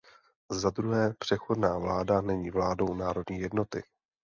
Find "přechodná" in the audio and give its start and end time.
1.19-1.77